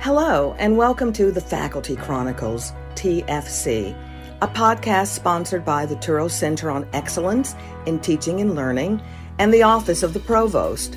Hello, 0.00 0.54
and 0.60 0.76
welcome 0.76 1.12
to 1.14 1.32
the 1.32 1.40
Faculty 1.40 1.96
Chronicles, 1.96 2.72
TFC, 2.94 3.96
a 4.40 4.46
podcast 4.46 5.08
sponsored 5.08 5.64
by 5.64 5.86
the 5.86 5.96
Touro 5.96 6.30
Center 6.30 6.70
on 6.70 6.86
Excellence 6.92 7.56
in 7.84 7.98
Teaching 7.98 8.40
and 8.40 8.54
Learning 8.54 9.02
and 9.40 9.52
the 9.52 9.64
Office 9.64 10.04
of 10.04 10.14
the 10.14 10.20
Provost. 10.20 10.96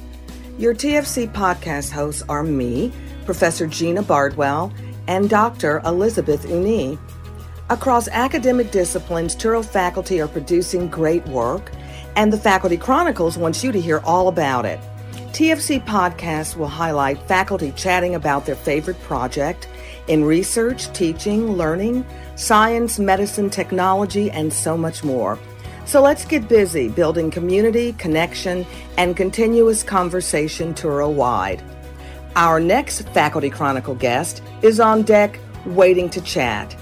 Your 0.60 0.76
TFC 0.76 1.28
podcast 1.34 1.90
hosts 1.90 2.22
are 2.30 2.44
me, 2.44 2.94
Professor 3.26 3.66
Gina 3.66 4.04
Bardwell, 4.04 4.72
and 5.08 5.28
Dr. 5.32 5.82
Elizabeth 5.84 6.48
Uni. 6.48 7.00
Across 7.72 8.08
academic 8.10 8.70
disciplines, 8.70 9.36
Touro 9.36 9.66
faculty 9.66 10.22
are 10.22 10.28
producing 10.28 10.88
great 10.88 11.26
work, 11.26 11.72
and 12.16 12.32
the 12.32 12.38
Faculty 12.38 12.78
Chronicles 12.78 13.36
wants 13.36 13.64
you 13.64 13.72
to 13.72 13.82
hear 13.82 13.98
all 14.02 14.28
about 14.28 14.64
it. 14.64 14.80
TFC 15.34 15.84
podcasts 15.86 16.58
will 16.58 16.68
highlight 16.68 17.22
faculty 17.26 17.72
chatting 17.78 18.16
about 18.16 18.46
their 18.46 18.56
favorite 18.56 19.00
project 19.04 19.70
in 20.08 20.26
research, 20.26 20.92
teaching, 20.92 21.54
learning, 21.54 22.06
science, 22.36 23.00
medicine, 23.00 23.50
technology, 23.50 24.30
and 24.30 24.52
so 24.52 24.76
much 24.76 25.06
more. 25.06 25.40
So 25.86 26.02
let's 26.02 26.26
get 26.26 26.50
busy 26.50 26.90
building 26.90 27.32
community, 27.32 27.94
connection, 27.94 28.66
and 28.98 29.16
continuous 29.16 29.84
conversation 29.84 30.74
Touro 30.74 31.10
wide. 31.12 31.64
Our 32.36 32.60
next 32.60 33.08
Faculty 33.10 33.50
Chronicle 33.50 33.96
guest 33.96 34.44
is 34.62 34.82
on 34.82 35.04
deck 35.04 35.40
waiting 35.66 36.10
to 36.10 36.22
chat. 36.22 36.76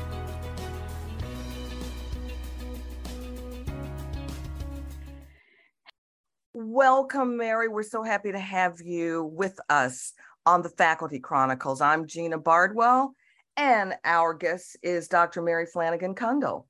Welcome, 6.91 7.37
Mary. 7.37 7.67
We're 7.67 7.83
so 7.83 8.01
happy 8.01 8.31
to 8.31 8.39
have 8.39 8.81
you 8.81 9.31
with 9.35 9.59
us 9.69 10.13
on 10.47 10.63
the 10.63 10.69
Faculty 10.69 11.19
Chronicles. 11.19 11.81
I'm 11.81 12.07
Gina 12.07 12.39
Bardwell, 12.39 13.13
and 13.55 13.93
our 14.03 14.33
guest 14.33 14.75
is 14.81 15.07
Dr. 15.07 15.43
Mary 15.43 15.67
Flanagan 15.67 16.15
Kundle. 16.15 16.65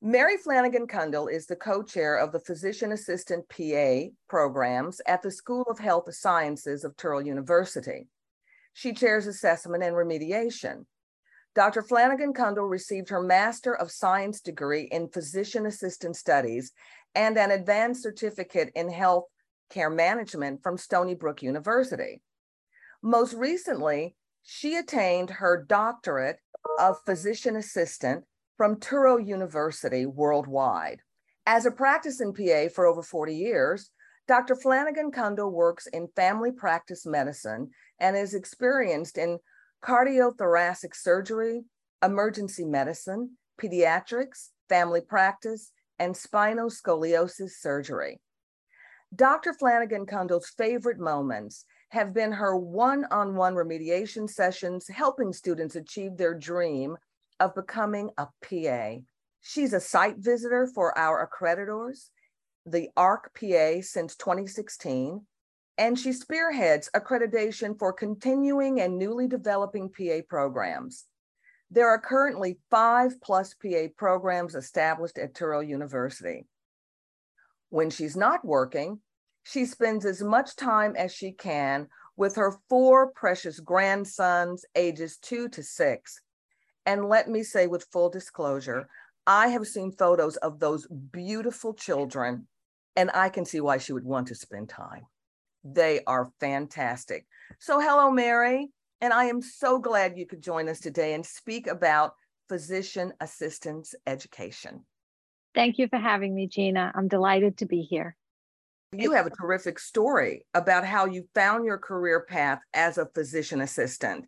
Mary 0.00 0.36
Flanagan 0.36 0.86
Kundle 0.86 1.26
is 1.26 1.46
the 1.46 1.56
co 1.56 1.82
chair 1.82 2.18
of 2.18 2.30
the 2.30 2.38
Physician 2.38 2.92
Assistant 2.92 3.44
PA 3.48 4.14
programs 4.28 5.00
at 5.08 5.22
the 5.22 5.30
School 5.32 5.66
of 5.68 5.80
Health 5.80 6.14
Sciences 6.14 6.84
of 6.84 6.96
Touro 6.96 7.26
University. 7.26 8.06
She 8.74 8.92
chairs 8.92 9.26
assessment 9.26 9.82
and 9.82 9.96
remediation. 9.96 10.84
Dr. 11.54 11.82
Flanagan 11.82 12.32
Kundle 12.32 12.68
received 12.68 13.10
her 13.10 13.22
Master 13.22 13.76
of 13.76 13.90
Science 13.90 14.40
degree 14.40 14.88
in 14.90 15.08
Physician 15.08 15.66
Assistant 15.66 16.16
Studies 16.16 16.72
and 17.14 17.36
an 17.36 17.50
advanced 17.50 18.02
certificate 18.02 18.70
in 18.74 18.90
health 18.90 19.24
care 19.68 19.90
management 19.90 20.62
from 20.62 20.78
Stony 20.78 21.14
Brook 21.14 21.42
University. 21.42 22.22
Most 23.02 23.34
recently, 23.34 24.16
she 24.42 24.76
attained 24.76 25.28
her 25.28 25.64
doctorate 25.68 26.38
of 26.78 26.96
physician 27.04 27.56
assistant 27.56 28.24
from 28.56 28.76
Touro 28.76 29.18
University 29.24 30.06
worldwide. 30.06 31.00
As 31.44 31.66
a 31.66 31.70
practicing 31.70 32.32
PA 32.32 32.68
for 32.74 32.86
over 32.86 33.02
40 33.02 33.34
years, 33.34 33.90
Dr. 34.26 34.54
Flanagan 34.54 35.10
Kundle 35.10 35.52
works 35.52 35.86
in 35.88 36.08
family 36.14 36.52
practice 36.52 37.04
medicine 37.04 37.70
and 37.98 38.16
is 38.16 38.34
experienced 38.34 39.18
in 39.18 39.38
cardiothoracic 39.82 40.94
surgery, 40.94 41.62
emergency 42.04 42.64
medicine, 42.64 43.36
pediatrics, 43.60 44.48
family 44.68 45.00
practice, 45.00 45.72
and 45.98 46.16
spinal 46.16 46.70
scoliosis 46.70 47.50
surgery. 47.60 48.20
Dr. 49.14 49.52
Flanagan 49.52 50.06
Kundle's 50.06 50.48
favorite 50.56 50.98
moments 50.98 51.64
have 51.90 52.14
been 52.14 52.32
her 52.32 52.56
one 52.56 53.04
on 53.10 53.34
one 53.34 53.54
remediation 53.54 54.28
sessions, 54.28 54.88
helping 54.88 55.32
students 55.32 55.76
achieve 55.76 56.16
their 56.16 56.34
dream 56.34 56.96
of 57.38 57.54
becoming 57.54 58.10
a 58.16 58.26
PA. 58.42 59.02
She's 59.42 59.74
a 59.74 59.80
site 59.80 60.16
visitor 60.18 60.66
for 60.74 60.96
our 60.96 61.28
accreditors, 61.28 62.08
the 62.64 62.88
ARC 62.96 63.38
PA, 63.38 63.82
since 63.82 64.16
2016, 64.16 65.26
and 65.82 65.98
she 65.98 66.12
spearheads 66.12 66.88
accreditation 66.94 67.76
for 67.76 67.92
continuing 67.92 68.80
and 68.80 68.96
newly 68.96 69.26
developing 69.26 69.90
PA 69.90 70.20
programs. 70.28 71.06
There 71.72 71.88
are 71.88 71.98
currently 71.98 72.60
five 72.70 73.20
plus 73.20 73.54
PA 73.54 73.88
programs 73.96 74.54
established 74.54 75.18
at 75.18 75.34
Touro 75.34 75.66
University. 75.66 76.46
When 77.70 77.90
she's 77.90 78.16
not 78.16 78.44
working, 78.44 79.00
she 79.42 79.66
spends 79.66 80.04
as 80.04 80.22
much 80.22 80.54
time 80.54 80.94
as 80.96 81.12
she 81.12 81.32
can 81.32 81.88
with 82.16 82.36
her 82.36 82.60
four 82.68 83.10
precious 83.10 83.58
grandsons, 83.58 84.64
ages 84.76 85.16
two 85.16 85.48
to 85.48 85.64
six. 85.64 86.20
And 86.86 87.08
let 87.08 87.28
me 87.28 87.42
say 87.42 87.66
with 87.66 87.88
full 87.90 88.08
disclosure, 88.08 88.86
I 89.26 89.48
have 89.48 89.66
seen 89.66 89.90
photos 89.90 90.36
of 90.36 90.60
those 90.60 90.86
beautiful 90.86 91.74
children, 91.74 92.46
and 92.94 93.10
I 93.12 93.30
can 93.30 93.44
see 93.44 93.60
why 93.60 93.78
she 93.78 93.92
would 93.92 94.04
want 94.04 94.28
to 94.28 94.36
spend 94.36 94.68
time. 94.68 95.06
They 95.64 96.00
are 96.06 96.30
fantastic. 96.40 97.26
So, 97.58 97.80
hello, 97.80 98.10
Mary. 98.10 98.68
And 99.00 99.12
I 99.12 99.24
am 99.24 99.42
so 99.42 99.78
glad 99.78 100.16
you 100.16 100.26
could 100.26 100.42
join 100.42 100.68
us 100.68 100.80
today 100.80 101.14
and 101.14 101.26
speak 101.26 101.66
about 101.66 102.14
physician 102.48 103.12
assistance 103.20 103.94
education. 104.06 104.84
Thank 105.54 105.78
you 105.78 105.88
for 105.88 105.98
having 105.98 106.34
me, 106.34 106.46
Gina. 106.46 106.92
I'm 106.94 107.08
delighted 107.08 107.58
to 107.58 107.66
be 107.66 107.82
here. 107.82 108.16
You 108.92 109.12
have 109.12 109.26
a 109.26 109.30
terrific 109.30 109.78
story 109.78 110.44
about 110.54 110.84
how 110.84 111.06
you 111.06 111.26
found 111.34 111.64
your 111.64 111.78
career 111.78 112.26
path 112.28 112.60
as 112.74 112.98
a 112.98 113.06
physician 113.06 113.60
assistant. 113.60 114.26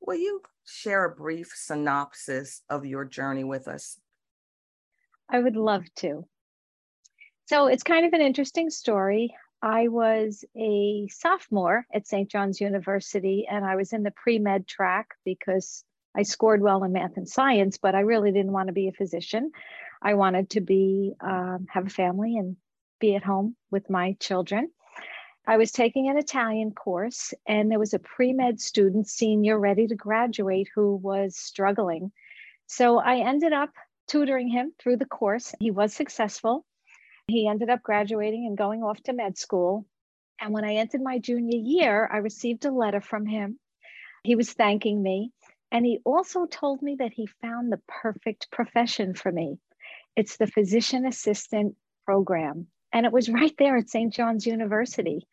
Will 0.00 0.16
you 0.16 0.40
share 0.66 1.04
a 1.04 1.14
brief 1.14 1.52
synopsis 1.54 2.62
of 2.70 2.86
your 2.86 3.04
journey 3.04 3.44
with 3.44 3.68
us? 3.68 4.00
I 5.28 5.38
would 5.38 5.56
love 5.56 5.84
to. 5.96 6.26
So 7.46 7.66
it's 7.66 7.82
kind 7.82 8.06
of 8.06 8.12
an 8.12 8.22
interesting 8.22 8.70
story. 8.70 9.34
I 9.64 9.88
was 9.88 10.44
a 10.54 11.08
sophomore 11.08 11.86
at 11.90 12.06
St. 12.06 12.30
John's 12.30 12.60
University 12.60 13.46
and 13.50 13.64
I 13.64 13.76
was 13.76 13.94
in 13.94 14.02
the 14.02 14.10
pre 14.10 14.38
med 14.38 14.68
track 14.68 15.14
because 15.24 15.82
I 16.14 16.24
scored 16.24 16.60
well 16.60 16.84
in 16.84 16.92
math 16.92 17.16
and 17.16 17.26
science, 17.26 17.78
but 17.78 17.94
I 17.94 18.00
really 18.00 18.30
didn't 18.30 18.52
want 18.52 18.66
to 18.66 18.74
be 18.74 18.88
a 18.88 18.92
physician. 18.92 19.52
I 20.02 20.14
wanted 20.14 20.50
to 20.50 20.60
be, 20.60 21.14
um, 21.18 21.66
have 21.70 21.86
a 21.86 21.90
family 21.90 22.36
and 22.36 22.58
be 23.00 23.16
at 23.16 23.24
home 23.24 23.56
with 23.70 23.88
my 23.88 24.18
children. 24.20 24.70
I 25.46 25.56
was 25.56 25.72
taking 25.72 26.10
an 26.10 26.18
Italian 26.18 26.72
course 26.72 27.32
and 27.48 27.70
there 27.70 27.78
was 27.78 27.94
a 27.94 27.98
pre 27.98 28.34
med 28.34 28.60
student, 28.60 29.08
senior, 29.08 29.58
ready 29.58 29.86
to 29.86 29.94
graduate, 29.94 30.68
who 30.74 30.96
was 30.96 31.38
struggling. 31.38 32.12
So 32.66 32.98
I 32.98 33.20
ended 33.20 33.54
up 33.54 33.70
tutoring 34.08 34.48
him 34.48 34.74
through 34.78 34.98
the 34.98 35.06
course. 35.06 35.54
He 35.58 35.70
was 35.70 35.94
successful. 35.94 36.66
He 37.26 37.48
ended 37.48 37.70
up 37.70 37.82
graduating 37.82 38.46
and 38.46 38.56
going 38.56 38.82
off 38.82 39.02
to 39.04 39.12
med 39.12 39.38
school. 39.38 39.86
And 40.40 40.52
when 40.52 40.64
I 40.64 40.74
entered 40.74 41.02
my 41.02 41.18
junior 41.18 41.58
year, 41.58 42.08
I 42.12 42.18
received 42.18 42.64
a 42.64 42.70
letter 42.70 43.00
from 43.00 43.26
him. 43.26 43.58
He 44.24 44.34
was 44.34 44.52
thanking 44.52 45.02
me. 45.02 45.32
And 45.72 45.84
he 45.86 46.00
also 46.04 46.46
told 46.46 46.82
me 46.82 46.96
that 46.98 47.12
he 47.12 47.26
found 47.42 47.72
the 47.72 47.80
perfect 47.88 48.50
profession 48.50 49.14
for 49.14 49.32
me. 49.32 49.58
It's 50.16 50.36
the 50.36 50.46
physician 50.46 51.06
assistant 51.06 51.76
program. 52.04 52.68
And 52.92 53.06
it 53.06 53.12
was 53.12 53.28
right 53.28 53.54
there 53.58 53.76
at 53.76 53.88
St. 53.88 54.12
John's 54.12 54.46
University. 54.46 55.26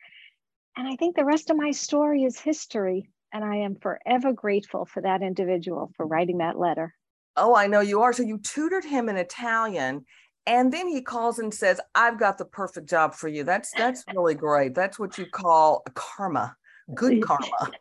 And 0.77 0.87
I 0.87 0.95
think 0.95 1.15
the 1.15 1.25
rest 1.25 1.49
of 1.49 1.57
my 1.57 1.71
story 1.71 2.23
is 2.23 2.39
history. 2.39 3.09
And 3.33 3.43
I 3.43 3.57
am 3.57 3.75
forever 3.75 4.33
grateful 4.33 4.85
for 4.85 5.01
that 5.01 5.21
individual 5.21 5.91
for 5.95 6.05
writing 6.05 6.39
that 6.39 6.59
letter. 6.59 6.95
Oh, 7.37 7.55
I 7.55 7.67
know 7.67 7.79
you 7.79 8.01
are. 8.01 8.13
So 8.13 8.23
you 8.23 8.39
tutored 8.39 8.83
him 8.83 9.09
in 9.09 9.17
Italian 9.17 10.05
and 10.45 10.71
then 10.71 10.87
he 10.87 11.01
calls 11.01 11.39
and 11.39 11.53
says 11.53 11.79
i've 11.95 12.19
got 12.19 12.37
the 12.37 12.45
perfect 12.45 12.89
job 12.89 13.13
for 13.13 13.27
you. 13.27 13.43
That's 13.43 13.71
that's 13.71 14.03
really 14.13 14.35
great. 14.35 14.73
That's 14.73 14.99
what 14.99 15.17
you 15.17 15.25
call 15.25 15.83
karma 15.93 16.55
good 16.93 17.21
karma. 17.25 17.71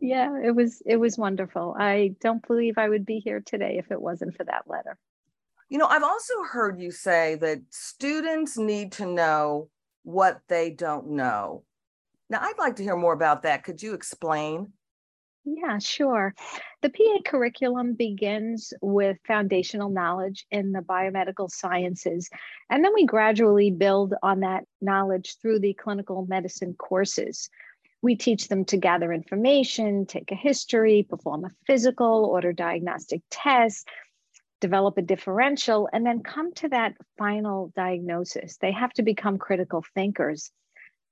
Yeah 0.00 0.38
it 0.42 0.54
was 0.54 0.82
it 0.84 0.96
was 0.96 1.16
wonderful. 1.18 1.76
I 1.78 2.14
don't 2.20 2.46
believe 2.46 2.78
i 2.78 2.88
would 2.88 3.06
be 3.06 3.18
here 3.18 3.40
today 3.40 3.76
if 3.78 3.90
it 3.90 4.00
wasn't 4.00 4.36
for 4.36 4.44
that 4.44 4.64
letter. 4.66 4.98
You 5.68 5.78
know 5.78 5.86
i've 5.86 6.02
also 6.02 6.34
heard 6.50 6.80
you 6.80 6.90
say 6.90 7.36
that 7.36 7.60
students 7.70 8.58
need 8.58 8.92
to 8.92 9.06
know 9.06 9.68
what 10.02 10.40
they 10.48 10.70
don't 10.70 11.10
know. 11.10 11.64
Now 12.28 12.40
i'd 12.40 12.58
like 12.58 12.76
to 12.76 12.82
hear 12.82 12.96
more 12.96 13.14
about 13.14 13.42
that. 13.42 13.64
Could 13.64 13.82
you 13.82 13.94
explain 13.94 14.72
yeah, 15.44 15.78
sure. 15.78 16.34
The 16.82 16.90
PA 16.90 17.18
curriculum 17.24 17.94
begins 17.94 18.72
with 18.80 19.18
foundational 19.26 19.90
knowledge 19.90 20.46
in 20.50 20.72
the 20.72 20.80
biomedical 20.80 21.50
sciences, 21.50 22.30
and 22.70 22.84
then 22.84 22.92
we 22.94 23.06
gradually 23.06 23.70
build 23.70 24.14
on 24.22 24.40
that 24.40 24.64
knowledge 24.80 25.36
through 25.38 25.60
the 25.60 25.74
clinical 25.74 26.26
medicine 26.26 26.74
courses. 26.74 27.50
We 28.02 28.16
teach 28.16 28.48
them 28.48 28.64
to 28.66 28.76
gather 28.76 29.12
information, 29.12 30.06
take 30.06 30.30
a 30.32 30.36
history, 30.36 31.06
perform 31.08 31.44
a 31.44 31.50
physical, 31.66 32.24
order 32.24 32.52
diagnostic 32.52 33.22
tests, 33.30 33.84
develop 34.60 34.96
a 34.96 35.02
differential, 35.02 35.88
and 35.92 36.06
then 36.06 36.22
come 36.22 36.52
to 36.54 36.68
that 36.68 36.94
final 37.18 37.72
diagnosis. 37.74 38.58
They 38.58 38.72
have 38.72 38.92
to 38.94 39.02
become 39.02 39.38
critical 39.38 39.84
thinkers. 39.94 40.52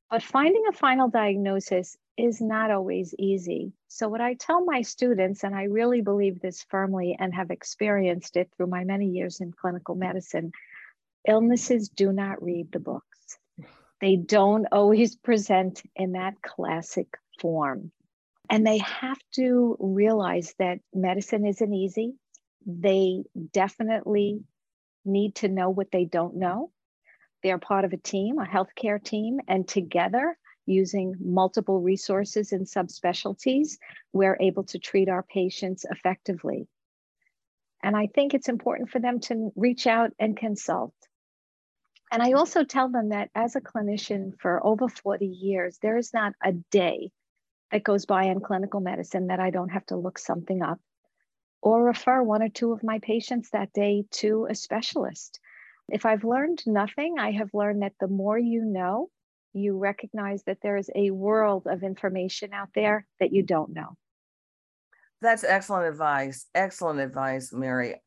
But 0.08 0.22
finding 0.22 0.64
a 0.68 0.72
final 0.72 1.08
diagnosis 1.08 1.96
is 2.20 2.40
not 2.40 2.70
always 2.70 3.14
easy. 3.18 3.72
So, 3.88 4.08
what 4.08 4.20
I 4.20 4.34
tell 4.34 4.64
my 4.64 4.82
students, 4.82 5.42
and 5.42 5.54
I 5.54 5.64
really 5.64 6.02
believe 6.02 6.40
this 6.40 6.64
firmly 6.68 7.16
and 7.18 7.34
have 7.34 7.50
experienced 7.50 8.36
it 8.36 8.50
through 8.56 8.66
my 8.66 8.84
many 8.84 9.06
years 9.06 9.40
in 9.40 9.52
clinical 9.52 9.94
medicine 9.94 10.52
illnesses 11.26 11.88
do 11.88 12.12
not 12.12 12.42
read 12.42 12.72
the 12.72 12.78
books. 12.78 13.38
They 14.00 14.16
don't 14.16 14.66
always 14.72 15.16
present 15.16 15.82
in 15.96 16.12
that 16.12 16.40
classic 16.42 17.08
form. 17.40 17.90
And 18.48 18.66
they 18.66 18.78
have 18.78 19.18
to 19.36 19.76
realize 19.78 20.54
that 20.58 20.80
medicine 20.92 21.46
isn't 21.46 21.72
easy. 21.72 22.14
They 22.66 23.22
definitely 23.52 24.40
need 25.04 25.36
to 25.36 25.48
know 25.48 25.70
what 25.70 25.92
they 25.92 26.04
don't 26.04 26.36
know. 26.36 26.70
They're 27.42 27.58
part 27.58 27.84
of 27.84 27.92
a 27.92 27.96
team, 27.96 28.38
a 28.38 28.44
healthcare 28.44 29.02
team, 29.02 29.40
and 29.48 29.66
together, 29.66 30.36
using 30.70 31.14
multiple 31.20 31.80
resources 31.80 32.52
and 32.52 32.66
subspecialties, 32.66 33.78
we're 34.12 34.38
able 34.40 34.64
to 34.64 34.78
treat 34.78 35.08
our 35.08 35.22
patients 35.22 35.84
effectively. 35.90 36.68
And 37.82 37.96
I 37.96 38.06
think 38.06 38.34
it's 38.34 38.48
important 38.48 38.90
for 38.90 39.00
them 39.00 39.20
to 39.20 39.52
reach 39.56 39.86
out 39.86 40.12
and 40.18 40.36
consult. 40.36 40.94
And 42.12 42.22
I 42.22 42.32
also 42.32 42.64
tell 42.64 42.88
them 42.88 43.10
that 43.10 43.30
as 43.34 43.56
a 43.56 43.60
clinician 43.60 44.38
for 44.40 44.64
over 44.64 44.88
40 44.88 45.26
years, 45.26 45.78
there 45.78 45.96
is 45.96 46.12
not 46.12 46.34
a 46.42 46.52
day 46.52 47.10
that 47.70 47.84
goes 47.84 48.04
by 48.04 48.24
in 48.24 48.40
clinical 48.40 48.80
medicine 48.80 49.28
that 49.28 49.40
I 49.40 49.50
don't 49.50 49.68
have 49.70 49.86
to 49.86 49.96
look 49.96 50.18
something 50.18 50.62
up 50.62 50.80
or 51.62 51.84
refer 51.84 52.22
one 52.22 52.42
or 52.42 52.48
two 52.48 52.72
of 52.72 52.82
my 52.82 52.98
patients 52.98 53.50
that 53.50 53.72
day 53.72 54.04
to 54.10 54.46
a 54.50 54.54
specialist. 54.54 55.38
If 55.88 56.06
I've 56.06 56.24
learned 56.24 56.62
nothing, 56.66 57.18
I 57.18 57.32
have 57.32 57.54
learned 57.54 57.82
that 57.82 57.94
the 58.00 58.08
more 58.08 58.38
you 58.38 58.64
know, 58.64 59.10
you 59.52 59.76
recognize 59.76 60.42
that 60.44 60.58
there 60.62 60.76
is 60.76 60.90
a 60.94 61.10
world 61.10 61.66
of 61.66 61.82
information 61.82 62.52
out 62.52 62.68
there 62.74 63.06
that 63.18 63.32
you 63.32 63.42
don't 63.42 63.72
know. 63.72 63.96
That's 65.22 65.44
excellent 65.44 65.86
advice. 65.86 66.46
Excellent 66.54 67.00
advice, 67.00 67.52
Mary. 67.52 68.00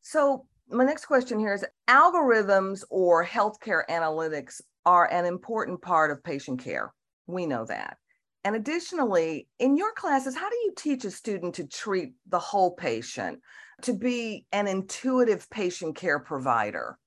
So, 0.00 0.46
my 0.68 0.84
next 0.84 1.06
question 1.06 1.38
here 1.38 1.52
is 1.52 1.64
algorithms 1.88 2.84
or 2.88 3.24
healthcare 3.24 3.82
analytics 3.90 4.60
are 4.86 5.10
an 5.10 5.26
important 5.26 5.82
part 5.82 6.10
of 6.10 6.24
patient 6.24 6.62
care. 6.62 6.92
We 7.26 7.46
know 7.46 7.64
that. 7.66 7.98
And 8.44 8.56
additionally, 8.56 9.48
in 9.58 9.76
your 9.76 9.92
classes, 9.92 10.34
how 10.34 10.48
do 10.48 10.56
you 10.56 10.72
teach 10.76 11.04
a 11.04 11.10
student 11.10 11.54
to 11.56 11.66
treat 11.66 12.14
the 12.28 12.38
whole 12.38 12.74
patient, 12.74 13.40
to 13.82 13.92
be 13.92 14.46
an 14.52 14.66
intuitive 14.66 15.48
patient 15.50 15.96
care 15.96 16.18
provider? 16.18 16.98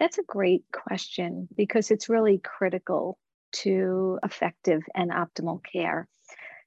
That's 0.00 0.16
a 0.16 0.24
great 0.26 0.64
question 0.72 1.46
because 1.54 1.90
it's 1.90 2.08
really 2.08 2.38
critical 2.38 3.18
to 3.52 4.18
effective 4.24 4.82
and 4.94 5.10
optimal 5.10 5.60
care. 5.62 6.08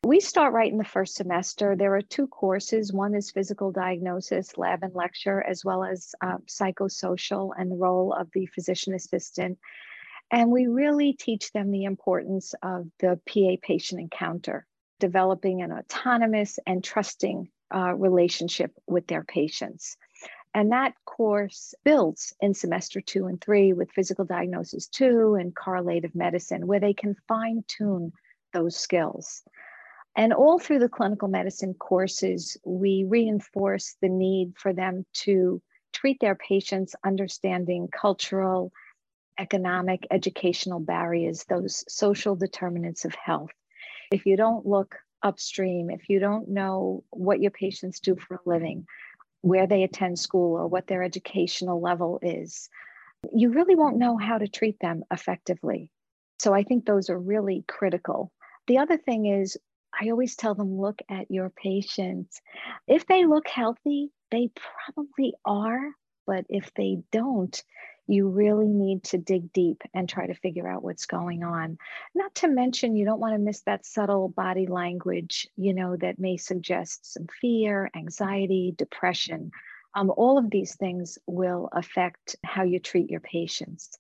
We 0.06 0.20
start 0.20 0.54
right 0.54 0.72
in 0.72 0.78
the 0.78 0.84
first 0.84 1.16
semester. 1.16 1.76
There 1.76 1.96
are 1.96 2.02
two 2.04 2.28
courses. 2.28 2.94
One 2.94 3.16
is 3.16 3.32
physical 3.32 3.72
diagnosis, 3.72 4.56
lab 4.56 4.84
and 4.84 4.94
lecture, 4.94 5.42
as 5.42 5.66
well 5.66 5.84
as 5.84 6.14
uh, 6.22 6.38
psychosocial 6.48 7.52
and 7.58 7.72
the 7.72 7.76
role 7.76 8.14
of 8.14 8.30
the 8.34 8.46
physician 8.46 8.94
assistant. 8.94 9.58
And 10.30 10.52
we 10.52 10.68
really 10.68 11.14
teach 11.14 11.52
them 11.54 11.72
the 11.72 11.86
importance 11.86 12.54
of 12.62 12.86
the 13.00 13.20
PA 13.26 13.56
patient 13.66 14.00
encounter, 14.00 14.68
developing 15.00 15.64
an 15.64 15.72
autonomous 15.72 16.60
and 16.68 16.84
trusting 16.84 17.50
uh, 17.74 17.96
relationship 17.96 18.72
with 18.86 19.08
their 19.08 19.24
patients. 19.24 19.98
And 20.54 20.72
that 20.72 20.94
course 21.06 21.74
builds 21.84 22.34
in 22.40 22.54
semester 22.54 23.02
two 23.02 23.26
and 23.26 23.42
three 23.42 23.74
with 23.74 23.92
physical 23.92 24.26
diagnosis 24.26 24.88
two 24.88 25.36
and 25.36 25.56
correlative 25.56 26.14
medicine, 26.14 26.68
where 26.68 26.80
they 26.80 26.94
can 26.94 27.16
fine 27.28 27.64
tune 27.68 28.12
those 28.54 28.76
skills. 28.76 29.44
And 30.16 30.32
all 30.32 30.60
through 30.60 30.80
the 30.80 30.90
clinical 30.90 31.28
medicine 31.28 31.74
courses, 31.74 32.56
we 32.64 33.04
reinforce 33.08 33.96
the 34.00 34.10
need 34.10 34.54
for 34.58 34.72
them 34.72 35.06
to 35.14 35.60
treat 35.92 36.20
their 36.20 36.36
patients 36.36 36.96
understanding 37.04 37.88
cultural, 37.88 38.72
economic, 39.40 40.06
educational 40.12 40.80
barriers, 40.80 41.46
those 41.50 41.84
social 41.88 42.36
determinants 42.36 43.06
of 43.06 43.16
health. 43.16 43.50
If 44.12 44.28
you 44.28 44.38
don't 44.38 44.68
look 44.68 44.98
upstream, 45.24 45.90
if 45.90 46.10
you 46.10 46.20
don't 46.20 46.50
know 46.50 47.04
what 47.10 47.42
your 47.42 47.52
patients 47.52 48.00
do 48.00 48.16
for 48.16 48.36
a 48.36 48.50
living, 48.50 48.86
where 49.44 49.68
they 49.68 49.84
attend 49.84 50.18
school, 50.18 50.58
or 50.58 50.68
what 50.68 50.88
their 50.88 51.04
educational 51.04 51.82
level 51.82 52.18
is, 52.22 52.70
you 53.34 53.50
really 53.52 53.76
won't 53.76 53.98
know 53.98 54.18
how 54.18 54.38
to 54.38 54.48
treat 54.48 54.80
them 54.80 55.04
effectively. 55.12 55.92
So 56.40 56.54
I 56.54 56.64
think 56.64 56.86
those 56.86 57.10
are 57.10 57.20
really 57.20 57.66
critical. 57.68 58.32
The 58.68 58.78
other 58.78 58.98
thing 58.98 59.26
is 59.26 59.58
I 60.00 60.10
always 60.10 60.36
tell 60.36 60.56
them 60.56 60.80
look 60.80 61.02
at 61.10 61.30
your 61.30 61.50
patients. 61.50 62.42
If 62.88 63.06
they 63.06 63.26
look 63.26 63.48
healthy, 63.48 64.12
they 64.32 64.50
probably 64.56 65.36
are. 65.46 65.92
But 66.26 66.46
if 66.50 66.74
they 66.74 67.00
don't, 67.12 67.62
you 68.08 68.28
really 68.28 68.68
need 68.68 69.04
to 69.04 69.18
dig 69.18 69.54
deep 69.54 69.82
and 69.94 70.08
try 70.08 70.28
to 70.28 70.34
figure 70.34 70.68
out 70.68 70.84
what's 70.84 71.06
going 71.06 71.44
on. 71.44 71.78
Not 72.14 72.36
to 72.36 72.48
mention, 72.48 72.96
you 72.96 73.06
don't 73.06 73.20
want 73.20 73.34
to 73.34 73.40
miss 73.40 73.62
that 73.62 73.86
subtle 73.86 74.28
body 74.28 74.68
language, 74.68 75.48
you 75.56 75.74
know, 75.74 75.96
that 75.98 76.20
may 76.20 76.38
suggest 76.38 77.14
some 77.14 77.28
fear, 77.40 77.90
anxiety, 77.96 78.74
depression. 78.78 79.52
Um, 79.96 80.12
all 80.16 80.38
of 80.38 80.50
these 80.50 80.76
things 80.76 81.18
will 81.28 81.70
affect 81.72 82.36
how 82.44 82.64
you 82.64 82.80
treat 82.80 83.10
your 83.10 83.22
patients. 83.22 83.98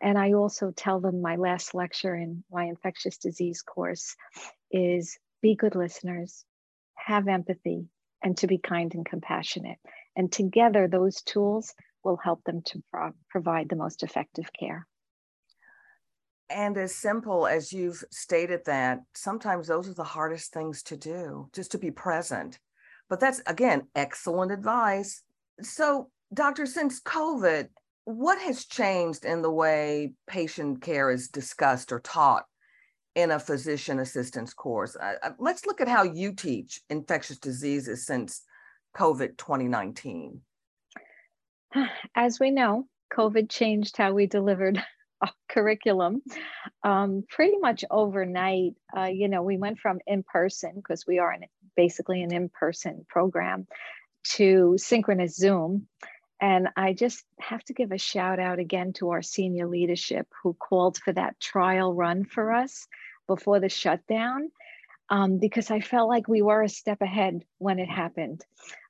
And 0.00 0.18
I 0.18 0.32
also 0.32 0.72
tell 0.72 1.00
them 1.00 1.22
my 1.22 1.36
last 1.36 1.74
lecture 1.74 2.14
in 2.14 2.44
my 2.50 2.64
infectious 2.64 3.18
disease 3.18 3.62
course 3.62 4.16
is 4.70 5.18
be 5.40 5.54
good 5.54 5.76
listeners, 5.76 6.44
have 6.94 7.28
empathy, 7.28 7.86
and 8.22 8.36
to 8.38 8.46
be 8.46 8.58
kind 8.58 8.92
and 8.94 9.06
compassionate. 9.06 9.78
And 10.16 10.32
together, 10.32 10.88
those 10.88 11.22
tools 11.22 11.74
will 12.04 12.16
help 12.16 12.44
them 12.44 12.62
to 12.66 12.82
pro- 12.92 13.12
provide 13.30 13.68
the 13.68 13.76
most 13.76 14.02
effective 14.02 14.50
care. 14.58 14.86
And 16.50 16.76
as 16.76 16.94
simple 16.94 17.46
as 17.46 17.72
you've 17.72 18.04
stated 18.10 18.60
that, 18.66 19.00
sometimes 19.14 19.66
those 19.66 19.88
are 19.88 19.94
the 19.94 20.04
hardest 20.04 20.52
things 20.52 20.82
to 20.84 20.96
do, 20.96 21.48
just 21.54 21.72
to 21.72 21.78
be 21.78 21.90
present. 21.90 22.58
But 23.08 23.20
that's, 23.20 23.40
again, 23.46 23.88
excellent 23.94 24.52
advice. 24.52 25.22
So, 25.62 26.10
doctor, 26.32 26.66
since 26.66 27.00
COVID, 27.00 27.68
what 28.04 28.38
has 28.40 28.66
changed 28.66 29.24
in 29.24 29.40
the 29.40 29.50
way 29.50 30.12
patient 30.26 30.82
care 30.82 31.10
is 31.10 31.28
discussed 31.28 31.90
or 31.92 32.00
taught 32.00 32.44
in 33.14 33.30
a 33.30 33.38
physician 33.38 34.00
assistance 34.00 34.52
course. 34.52 34.96
Uh, 34.96 35.14
uh, 35.22 35.30
let's 35.38 35.66
look 35.66 35.80
at 35.80 35.88
how 35.88 36.02
you 36.02 36.32
teach 36.32 36.80
infectious 36.90 37.38
diseases 37.38 38.06
since 38.06 38.42
COVID 38.96 39.36
2019. 39.38 40.40
As 42.14 42.38
we 42.40 42.50
know, 42.50 42.86
COVID 43.12 43.50
changed 43.50 43.96
how 43.96 44.12
we 44.12 44.26
delivered 44.26 44.82
our 45.20 45.30
curriculum 45.48 46.22
um, 46.82 47.24
pretty 47.28 47.58
much 47.58 47.84
overnight. 47.90 48.74
Uh, 48.96 49.04
you 49.04 49.28
know, 49.28 49.42
we 49.42 49.56
went 49.56 49.78
from 49.78 50.00
in 50.06 50.22
person, 50.22 50.72
because 50.76 51.06
we 51.06 51.18
are 51.18 51.36
basically 51.76 52.22
an 52.22 52.32
in 52.32 52.48
person 52.48 53.04
program, 53.08 53.66
to 54.24 54.74
synchronous 54.78 55.36
Zoom. 55.36 55.86
And 56.40 56.68
I 56.76 56.92
just 56.92 57.24
have 57.40 57.64
to 57.64 57.74
give 57.74 57.92
a 57.92 57.98
shout 57.98 58.38
out 58.38 58.58
again 58.58 58.92
to 58.94 59.10
our 59.10 59.22
senior 59.22 59.66
leadership 59.66 60.26
who 60.42 60.54
called 60.54 60.98
for 60.98 61.12
that 61.12 61.40
trial 61.40 61.94
run 61.94 62.24
for 62.24 62.52
us 62.52 62.86
before 63.26 63.60
the 63.60 63.68
shutdown 63.68 64.50
um, 65.08 65.38
because 65.38 65.70
I 65.70 65.80
felt 65.80 66.08
like 66.08 66.28
we 66.28 66.42
were 66.42 66.62
a 66.62 66.68
step 66.68 67.00
ahead 67.00 67.44
when 67.58 67.78
it 67.78 67.88
happened. 67.88 68.44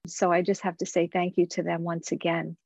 So 0.07 0.33
I 0.33 0.43
just 0.43 0.63
have 0.63 0.77
to 0.79 0.87
say 0.87 1.07
thank 1.07 1.37
you 1.37 1.47
to 1.49 1.63
them 1.63 1.83
once 1.83 2.13
again. 2.13 2.57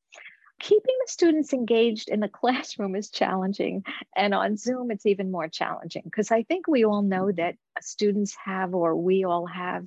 Keeping 0.60 0.94
the 1.00 1.10
students 1.10 1.52
engaged 1.52 2.08
in 2.08 2.20
the 2.20 2.28
classroom 2.40 2.94
is 2.94 3.10
challenging, 3.10 3.84
and 4.16 4.34
on 4.34 4.56
Zoom, 4.56 4.90
it's 4.90 5.06
even 5.06 5.30
more 5.30 5.48
challenging 5.48 6.02
because 6.04 6.30
I 6.30 6.42
think 6.42 6.66
we 6.66 6.84
all 6.84 7.02
know 7.02 7.30
that 7.32 7.56
students 7.80 8.36
have, 8.44 8.74
or 8.74 8.96
we 8.96 9.24
all 9.24 9.46
have, 9.46 9.86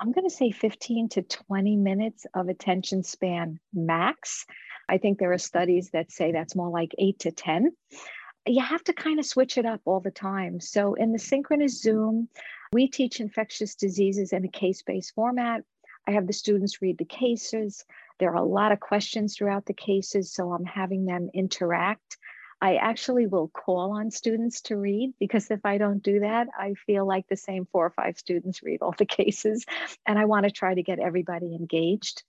I'm 0.00 0.12
going 0.12 0.28
to 0.28 0.34
say 0.34 0.50
15 0.50 1.08
to 1.10 1.22
20 1.22 1.76
minutes 1.76 2.26
of 2.34 2.48
attention 2.48 3.02
span 3.02 3.60
max. 3.72 4.46
I 4.88 4.98
think 4.98 5.18
there 5.18 5.32
are 5.32 5.38
studies 5.38 5.90
that 5.92 6.12
say 6.12 6.32
that's 6.32 6.56
more 6.56 6.68
like 6.68 6.94
eight 6.98 7.20
to 7.20 7.30
10 7.30 7.72
you 8.46 8.62
have 8.62 8.84
to 8.84 8.92
kind 8.92 9.18
of 9.18 9.26
switch 9.26 9.56
it 9.56 9.66
up 9.66 9.80
all 9.84 10.00
the 10.00 10.10
time. 10.10 10.60
So 10.60 10.94
in 10.94 11.12
the 11.12 11.18
synchronous 11.18 11.80
Zoom, 11.80 12.28
we 12.72 12.88
teach 12.88 13.20
infectious 13.20 13.74
diseases 13.74 14.32
in 14.32 14.44
a 14.44 14.48
case-based 14.48 15.14
format. 15.14 15.62
I 16.06 16.12
have 16.12 16.26
the 16.26 16.32
students 16.32 16.82
read 16.82 16.98
the 16.98 17.04
cases. 17.04 17.84
There 18.24 18.32
are 18.32 18.36
a 18.36 18.42
lot 18.42 18.72
of 18.72 18.80
questions 18.80 19.36
throughout 19.36 19.66
the 19.66 19.74
cases, 19.74 20.32
so 20.32 20.50
I'm 20.50 20.64
having 20.64 21.04
them 21.04 21.28
interact. 21.34 22.16
I 22.58 22.76
actually 22.76 23.26
will 23.26 23.48
call 23.48 23.98
on 23.98 24.10
students 24.10 24.62
to 24.62 24.78
read 24.78 25.12
because 25.20 25.50
if 25.50 25.60
I 25.66 25.76
don't 25.76 26.02
do 26.02 26.20
that, 26.20 26.48
I 26.58 26.72
feel 26.86 27.06
like 27.06 27.26
the 27.28 27.36
same 27.36 27.66
four 27.66 27.84
or 27.84 27.90
five 27.90 28.16
students 28.16 28.62
read 28.62 28.80
all 28.80 28.94
the 28.96 29.04
cases, 29.20 29.66
and 30.06 30.18
I 30.18 30.24
want 30.24 30.44
to 30.46 30.50
try 30.50 30.72
to 30.72 30.82
get 30.82 31.00
everybody 31.00 31.54
engaged. 31.54 32.22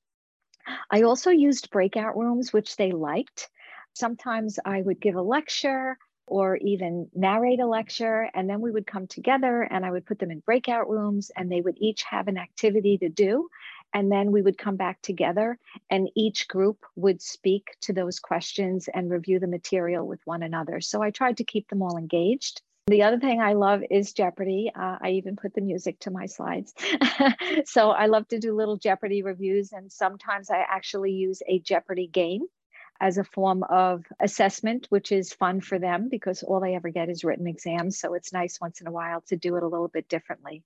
I 0.92 1.04
also 1.04 1.30
used 1.30 1.72
breakout 1.72 2.18
rooms, 2.18 2.52
which 2.52 2.76
they 2.76 2.92
liked. 2.92 3.50
Sometimes 3.94 4.60
I 4.66 4.82
would 4.82 5.00
give 5.00 5.16
a 5.16 5.22
lecture 5.22 5.98
or 6.28 6.58
even 6.58 7.08
narrate 7.14 7.60
a 7.60 7.68
lecture. 7.68 8.30
And 8.34 8.50
then 8.50 8.60
we 8.60 8.72
would 8.72 8.88
come 8.88 9.08
together 9.08 9.62
and 9.62 9.86
I 9.86 9.92
would 9.92 10.06
put 10.06 10.20
them 10.20 10.32
in 10.32 10.40
breakout 10.40 10.90
rooms 10.90 11.32
and 11.36 11.52
they 11.52 11.62
would 11.62 11.78
each 11.78 12.04
have 12.04 12.28
an 12.28 12.38
activity 12.38 12.98
to 12.98 13.10
do. 13.10 13.48
And 13.96 14.12
then 14.12 14.34
we 14.34 14.42
would 14.42 14.58
come 14.58 14.76
back 14.76 15.02
together 15.02 15.58
and 15.90 16.10
each 16.16 16.50
group 16.50 16.86
would 16.98 17.22
speak 17.22 17.78
to 17.82 17.94
those 17.94 18.20
questions 18.20 18.90
and 18.94 19.10
review 19.10 19.40
the 19.40 19.48
material 19.48 20.06
with 20.06 20.20
one 20.26 20.44
another. 20.44 20.82
So 20.82 21.02
I 21.02 21.12
tried 21.12 21.38
to 21.38 21.46
keep 21.46 21.70
them 21.70 21.82
all 21.82 21.98
engaged. 21.98 22.62
The 22.88 23.04
other 23.04 23.20
thing 23.20 23.42
I 23.42 23.54
love 23.54 23.84
is 23.90 24.12
Jeopardy. 24.12 24.70
Uh, 24.76 24.98
I 25.02 25.12
even 25.12 25.38
put 25.38 25.54
the 25.56 25.62
music 25.62 25.98
to 26.02 26.12
my 26.12 26.26
slides. 26.26 26.74
so 27.66 27.92
I 27.92 28.08
love 28.08 28.28
to 28.28 28.38
do 28.38 28.54
little 28.54 28.78
Jeopardy 28.78 29.24
reviews, 29.24 29.72
and 29.72 29.92
sometimes 29.92 30.52
I 30.52 30.58
actually 30.60 31.14
use 31.14 31.42
a 31.48 31.58
Jeopardy 31.58 32.06
game 32.06 32.46
as 33.02 33.18
a 33.18 33.24
form 33.24 33.64
of 33.64 34.06
assessment, 34.20 34.86
which 34.90 35.12
is 35.12 35.34
fun 35.34 35.62
for 35.62 35.80
them 35.80 36.10
because 36.10 36.44
all 36.44 36.60
they 36.60 36.76
ever 36.76 36.90
get 36.90 37.10
is 37.10 37.24
written 37.24 37.48
exams. 37.48 37.98
So 38.00 38.14
it's 38.14 38.32
nice 38.32 38.60
once 38.62 38.82
in 38.82 38.88
a 38.88 38.92
while 38.92 39.22
to 39.30 39.36
do 39.36 39.56
it 39.56 39.64
a 39.64 39.68
little 39.68 39.88
bit 39.88 40.08
differently. 40.08 40.64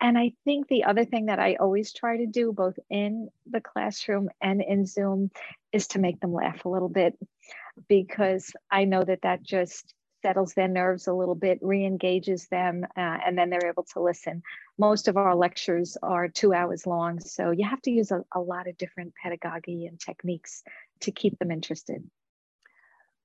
And 0.00 0.18
I 0.18 0.32
think 0.44 0.68
the 0.68 0.84
other 0.84 1.04
thing 1.04 1.26
that 1.26 1.38
I 1.38 1.54
always 1.54 1.92
try 1.92 2.18
to 2.18 2.26
do, 2.26 2.52
both 2.52 2.78
in 2.90 3.28
the 3.50 3.60
classroom 3.60 4.28
and 4.40 4.62
in 4.62 4.84
Zoom, 4.84 5.30
is 5.72 5.88
to 5.88 5.98
make 5.98 6.20
them 6.20 6.34
laugh 6.34 6.64
a 6.64 6.68
little 6.68 6.88
bit 6.88 7.18
because 7.88 8.52
I 8.70 8.84
know 8.84 9.02
that 9.02 9.22
that 9.22 9.42
just 9.42 9.94
settles 10.22 10.54
their 10.54 10.68
nerves 10.68 11.06
a 11.06 11.12
little 11.12 11.34
bit, 11.34 11.58
re-engages 11.62 12.48
them, 12.48 12.84
uh, 12.96 13.18
and 13.24 13.38
then 13.38 13.48
they're 13.48 13.68
able 13.68 13.84
to 13.84 14.00
listen. 14.00 14.42
Most 14.78 15.08
of 15.08 15.16
our 15.16 15.36
lectures 15.36 15.96
are 16.02 16.28
two 16.28 16.52
hours 16.52 16.86
long, 16.86 17.20
so 17.20 17.50
you 17.50 17.64
have 17.68 17.80
to 17.82 17.90
use 17.90 18.10
a, 18.10 18.24
a 18.32 18.40
lot 18.40 18.66
of 18.66 18.76
different 18.76 19.14
pedagogy 19.22 19.86
and 19.86 20.00
techniques 20.00 20.62
to 21.00 21.12
keep 21.12 21.38
them 21.38 21.50
interested. 21.50 22.02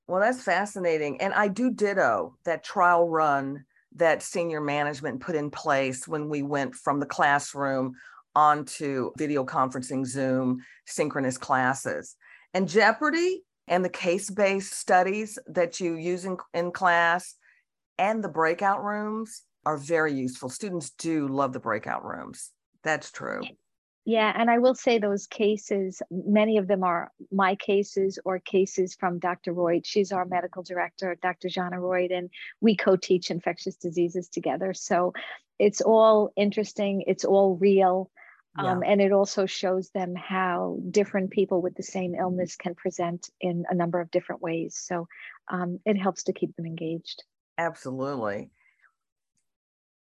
Well, 0.08 0.22
that's 0.22 0.44
fascinating. 0.44 1.22
And 1.22 1.34
I 1.34 1.48
do 1.48 1.72
ditto 1.72 2.38
that 2.44 2.64
trial 2.64 3.08
run 3.10 3.66
that 3.96 4.24
senior 4.24 4.62
management 4.62 5.22
put 5.22 5.36
in 5.36 5.50
place 5.50 6.08
when 6.08 6.30
we 6.30 6.44
went 6.44 6.76
from 6.76 7.00
the 7.00 7.06
classroom 7.06 7.94
onto 8.36 9.12
video 9.18 9.44
conferencing, 9.44 10.06
Zoom, 10.06 10.62
synchronous 10.86 11.38
classes. 11.38 12.16
And 12.54 12.68
Jeopardy 12.68 13.44
and 13.68 13.84
the 13.84 13.90
case 13.90 14.30
based 14.30 14.74
studies 14.74 15.38
that 15.48 15.80
you 15.80 15.96
use 15.96 16.26
in, 16.26 16.38
in 16.54 16.72
class 16.72 17.36
and 17.98 18.24
the 18.24 18.30
breakout 18.30 18.84
rooms 18.84 19.44
are 19.66 19.78
very 19.78 20.14
useful. 20.14 20.50
Students 20.50 20.92
do 20.92 21.28
love 21.28 21.54
the 21.54 21.60
breakout 21.60 22.04
rooms. 22.04 22.52
That's 22.84 23.12
true. 23.12 23.42
Yeah, 24.06 24.34
and 24.36 24.50
I 24.50 24.58
will 24.58 24.74
say 24.74 24.98
those 24.98 25.28
cases, 25.28 26.02
many 26.10 26.58
of 26.58 26.68
them 26.68 26.84
are 26.84 27.12
my 27.32 27.56
cases 27.56 28.18
or 28.26 28.40
cases 28.40 28.96
from 28.96 29.20
Dr. 29.20 29.54
Royd. 29.54 29.86
She's 29.86 30.12
our 30.12 30.26
medical 30.26 30.64
director, 30.64 31.16
Dr. 31.22 31.50
Jana 31.50 31.80
Royd, 31.80 32.12
and 32.12 32.32
we 32.62 32.76
co 32.76 32.96
teach 32.96 33.30
infectious 33.30 33.76
diseases 33.76 34.28
together. 34.28 34.74
So 34.74 35.14
it's 35.60 35.82
all 35.82 36.32
interesting, 36.36 37.04
it's 37.06 37.26
all 37.26 37.56
real. 37.58 38.10
Yeah. 38.58 38.72
Um, 38.72 38.84
and 38.86 39.00
it 39.00 39.12
also 39.14 39.46
shows 39.46 39.92
them 39.92 40.14
how 40.16 40.80
different 40.90 41.30
people 41.30 41.62
with 41.62 41.76
the 41.76 41.84
same 41.84 42.16
illness 42.16 42.58
can 42.58 42.76
present 42.76 43.30
in 43.40 43.66
a 43.70 43.76
number 43.76 44.02
of 44.02 44.12
different 44.12 44.42
ways. 44.42 44.76
So 44.76 45.08
um, 45.50 45.80
it 45.86 45.96
helps 45.96 46.24
to 46.24 46.34
keep 46.34 46.56
them 46.56 46.66
engaged. 46.66 47.24
Absolutely. 47.58 48.50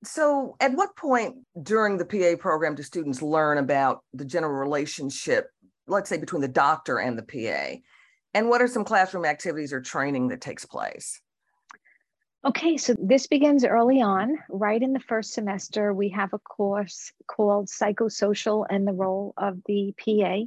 So, 0.06 0.56
at 0.60 0.74
what 0.74 0.98
point 0.98 1.38
during 1.62 1.98
the 1.98 2.06
PA 2.06 2.36
program 2.40 2.76
do 2.76 2.84
students 2.84 3.22
learn 3.22 3.58
about 3.58 4.04
the 4.14 4.26
general 4.26 4.54
relationship, 4.54 5.50
let's 5.88 6.10
say 6.10 6.18
between 6.18 6.42
the 6.42 6.48
doctor 6.48 6.98
and 6.98 7.18
the 7.18 7.24
PA? 7.24 7.80
And 8.34 8.50
what 8.50 8.62
are 8.62 8.68
some 8.68 8.84
classroom 8.84 9.26
activities 9.26 9.72
or 9.72 9.80
training 9.80 10.30
that 10.30 10.42
takes 10.42 10.66
place? 10.66 11.22
Okay, 12.46 12.76
so 12.76 12.94
this 13.00 13.28
begins 13.28 13.64
early 13.64 14.02
on. 14.02 14.38
Right 14.50 14.82
in 14.82 14.92
the 14.92 15.00
first 15.00 15.34
semester, 15.34 15.94
we 15.94 16.10
have 16.10 16.34
a 16.34 16.40
course 16.40 17.14
called 17.28 17.68
Psychosocial 17.68 18.66
and 18.70 18.86
the 18.86 18.92
Role 18.92 19.34
of 19.38 19.60
the 19.66 19.94
PA. 19.98 20.42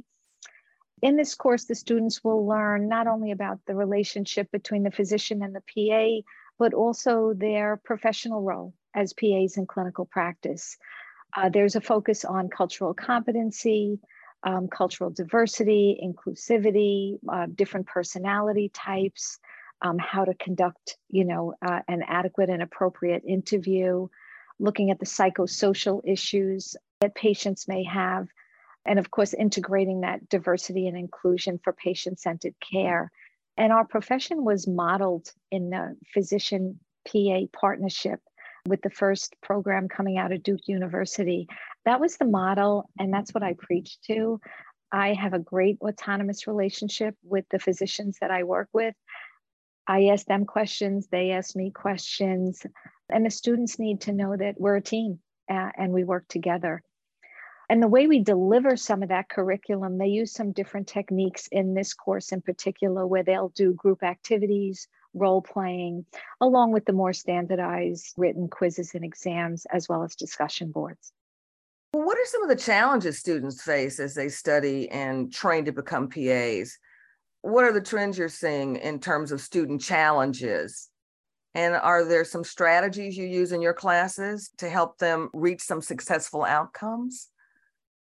In 1.01 1.15
this 1.15 1.33
course, 1.33 1.65
the 1.65 1.73
students 1.73 2.23
will 2.23 2.45
learn 2.45 2.87
not 2.87 3.07
only 3.07 3.31
about 3.31 3.59
the 3.65 3.75
relationship 3.75 4.51
between 4.51 4.83
the 4.83 4.91
physician 4.91 5.41
and 5.41 5.55
the 5.55 5.61
PA, 5.61 6.27
but 6.59 6.75
also 6.75 7.33
their 7.33 7.77
professional 7.77 8.43
role 8.43 8.73
as 8.97 9.13
PAs 9.13 9.57
in 9.57 9.67
clinical 9.67 10.05
practice. 10.05 10.77
Uh, 11.35 11.49
there's 11.49 11.75
a 11.75 11.81
focus 11.81 12.25
on 12.25 12.49
cultural 12.49 12.93
competency, 12.93 13.99
um, 14.43 14.67
cultural 14.67 15.11
diversity, 15.11 15.99
inclusivity, 16.03 17.19
uh, 17.29 17.45
different 17.53 17.85
personality 17.85 18.71
types, 18.73 19.39
um, 19.81 19.97
how 19.99 20.25
to 20.25 20.33
conduct, 20.33 20.97
you 21.09 21.25
know, 21.25 21.53
uh, 21.61 21.81
an 21.87 22.01
adequate 22.07 22.49
and 22.49 22.63
appropriate 22.63 23.23
interview, 23.27 24.07
looking 24.59 24.89
at 24.89 24.99
the 24.99 25.05
psychosocial 25.05 26.01
issues 26.03 26.75
that 27.01 27.13
patients 27.13 27.67
may 27.67 27.83
have, 27.83 28.27
and 28.85 28.97
of 28.97 29.11
course, 29.11 29.33
integrating 29.33 30.01
that 30.01 30.27
diversity 30.29 30.87
and 30.87 30.97
inclusion 30.97 31.59
for 31.63 31.73
patient-centered 31.73 32.55
care. 32.71 33.11
And 33.57 33.71
our 33.71 33.85
profession 33.85 34.43
was 34.43 34.67
modeled 34.67 35.31
in 35.51 35.69
the 35.69 35.95
physician 36.13 36.79
PA 37.07 37.41
partnership 37.53 38.19
with 38.67 38.81
the 38.81 38.89
first 38.89 39.35
program 39.41 39.87
coming 39.87 40.17
out 40.17 40.31
of 40.31 40.43
Duke 40.43 40.67
University. 40.67 41.47
That 41.85 41.99
was 41.99 42.17
the 42.17 42.25
model, 42.25 42.89
and 42.99 43.13
that's 43.13 43.33
what 43.33 43.43
I 43.43 43.55
preach 43.57 43.99
to. 44.07 44.39
I 44.91 45.13
have 45.13 45.33
a 45.33 45.39
great 45.39 45.77
autonomous 45.81 46.47
relationship 46.47 47.15
with 47.23 47.45
the 47.49 47.59
physicians 47.59 48.17
that 48.21 48.31
I 48.31 48.43
work 48.43 48.69
with. 48.73 48.95
I 49.87 50.07
ask 50.07 50.25
them 50.25 50.45
questions, 50.45 51.07
they 51.07 51.31
ask 51.31 51.55
me 51.55 51.71
questions, 51.71 52.65
and 53.09 53.25
the 53.25 53.29
students 53.29 53.79
need 53.79 54.01
to 54.01 54.13
know 54.13 54.35
that 54.35 54.59
we're 54.59 54.75
a 54.75 54.81
team 54.81 55.19
uh, 55.49 55.69
and 55.77 55.93
we 55.93 56.03
work 56.03 56.27
together. 56.27 56.83
And 57.69 57.83
the 57.83 57.87
way 57.87 58.07
we 58.07 58.19
deliver 58.19 58.77
some 58.77 59.03
of 59.03 59.09
that 59.09 59.29
curriculum, 59.29 59.97
they 59.97 60.07
use 60.07 60.33
some 60.33 60.53
different 60.53 60.87
techniques 60.87 61.47
in 61.51 61.73
this 61.73 61.93
course 61.93 62.31
in 62.31 62.41
particular, 62.41 63.05
where 63.05 63.23
they'll 63.23 63.49
do 63.49 63.73
group 63.73 64.03
activities, 64.03 64.87
role 65.13 65.41
playing, 65.41 66.05
along 66.41 66.71
with 66.71 66.85
the 66.85 66.93
more 66.93 67.13
standardized 67.13 68.13
written 68.17 68.47
quizzes 68.47 68.93
and 68.93 69.03
exams, 69.03 69.65
as 69.71 69.87
well 69.89 70.03
as 70.03 70.15
discussion 70.15 70.71
boards. 70.71 71.11
Well, 71.93 72.05
what 72.05 72.17
are 72.17 72.25
some 72.25 72.43
of 72.43 72.49
the 72.49 72.55
challenges 72.55 73.17
students 73.17 73.61
face 73.61 73.99
as 73.99 74.13
they 74.13 74.29
study 74.29 74.89
and 74.89 75.33
train 75.33 75.65
to 75.65 75.71
become 75.71 76.09
PAs? 76.09 76.77
What 77.41 77.63
are 77.63 77.71
the 77.71 77.81
trends 77.81 78.17
you're 78.17 78.29
seeing 78.29 78.75
in 78.75 78.99
terms 78.99 79.31
of 79.31 79.41
student 79.41 79.81
challenges? 79.81 80.89
And 81.55 81.73
are 81.75 82.05
there 82.05 82.25
some 82.25 82.43
strategies 82.43 83.17
you 83.17 83.25
use 83.25 83.51
in 83.51 83.61
your 83.61 83.73
classes 83.73 84.51
to 84.57 84.69
help 84.69 84.97
them 84.99 85.29
reach 85.33 85.61
some 85.61 85.81
successful 85.81 86.43
outcomes? 86.43 87.29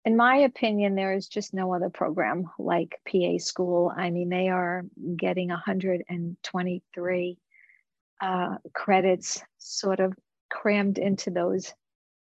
In 0.07 0.15
my 0.15 0.37
opinion, 0.37 0.95
there 0.95 1.13
is 1.13 1.27
just 1.27 1.53
no 1.53 1.73
other 1.73 1.89
program 1.89 2.49
like 2.57 2.97
PA 3.11 3.39
School. 3.39 3.91
I 3.93 4.09
mean, 4.09 4.29
they 4.29 4.47
are 4.47 4.85
getting 5.17 5.49
123 5.49 7.37
uh, 8.21 8.55
credits 8.73 9.43
sort 9.57 9.99
of 9.99 10.13
crammed 10.49 10.97
into 10.97 11.29
those 11.29 11.73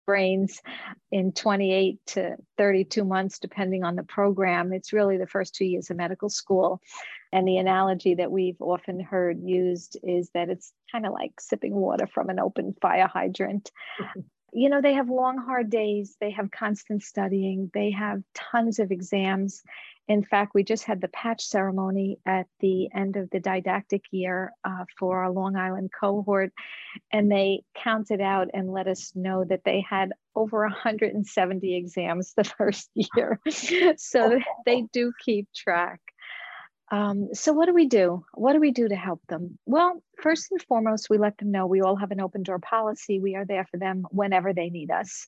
brains 0.06 0.62
in 1.12 1.32
28 1.32 1.98
to 2.06 2.36
32 2.56 3.04
months, 3.04 3.38
depending 3.40 3.84
on 3.84 3.94
the 3.94 4.04
program. 4.04 4.72
It's 4.72 4.94
really 4.94 5.18
the 5.18 5.26
first 5.26 5.54
two 5.54 5.66
years 5.66 5.90
of 5.90 5.98
medical 5.98 6.30
school. 6.30 6.80
And 7.30 7.46
the 7.46 7.58
analogy 7.58 8.14
that 8.14 8.32
we've 8.32 8.62
often 8.62 9.00
heard 9.00 9.42
used 9.44 9.98
is 10.02 10.30
that 10.32 10.48
it's 10.48 10.72
kind 10.90 11.04
of 11.04 11.12
like 11.12 11.38
sipping 11.42 11.74
water 11.74 12.06
from 12.06 12.30
an 12.30 12.40
open 12.40 12.74
fire 12.80 13.06
hydrant. 13.06 13.70
you 14.52 14.68
know, 14.68 14.80
they 14.80 14.94
have 14.94 15.10
long, 15.10 15.38
hard 15.38 15.70
days. 15.70 16.16
They 16.20 16.30
have 16.30 16.50
constant 16.50 17.02
studying. 17.02 17.70
They 17.74 17.90
have 17.90 18.22
tons 18.34 18.78
of 18.78 18.90
exams. 18.90 19.62
In 20.08 20.22
fact, 20.22 20.54
we 20.54 20.62
just 20.62 20.84
had 20.84 21.00
the 21.00 21.08
patch 21.08 21.44
ceremony 21.44 22.20
at 22.24 22.46
the 22.60 22.88
end 22.94 23.16
of 23.16 23.28
the 23.30 23.40
didactic 23.40 24.04
year 24.12 24.52
uh, 24.64 24.84
for 24.98 25.24
our 25.24 25.30
Long 25.30 25.56
Island 25.56 25.90
cohort, 25.98 26.52
and 27.12 27.30
they 27.30 27.64
counted 27.74 28.20
out 28.20 28.48
and 28.54 28.72
let 28.72 28.86
us 28.86 29.12
know 29.16 29.44
that 29.44 29.64
they 29.64 29.80
had 29.88 30.12
over 30.36 30.60
170 30.60 31.74
exams 31.74 32.34
the 32.34 32.44
first 32.58 32.88
year. 32.94 33.40
so 33.96 34.38
they 34.64 34.84
do 34.92 35.12
keep 35.24 35.48
track. 35.52 36.00
Um, 36.90 37.34
so 37.34 37.52
what 37.52 37.66
do 37.66 37.74
we 37.74 37.86
do? 37.86 38.24
What 38.34 38.52
do 38.52 38.60
we 38.60 38.70
do 38.70 38.88
to 38.88 38.94
help 38.94 39.20
them? 39.28 39.58
Well, 39.66 40.02
first 40.22 40.52
and 40.52 40.62
foremost, 40.62 41.10
we 41.10 41.18
let 41.18 41.36
them 41.38 41.50
know 41.50 41.66
we 41.66 41.80
all 41.80 41.96
have 41.96 42.12
an 42.12 42.20
open 42.20 42.42
door 42.42 42.60
policy. 42.60 43.18
We 43.18 43.34
are 43.34 43.44
there 43.44 43.66
for 43.70 43.76
them 43.76 44.06
whenever 44.10 44.52
they 44.52 44.70
need 44.70 44.90
us. 44.90 45.26